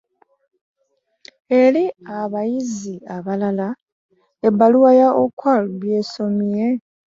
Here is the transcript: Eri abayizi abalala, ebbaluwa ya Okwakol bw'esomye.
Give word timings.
Eri 1.61 1.83
abayizi 2.19 2.95
abalala, 3.15 3.67
ebbaluwa 4.47 4.91
ya 4.99 5.09
Okwakol 5.23 5.63
bw'esomye. 5.79 6.67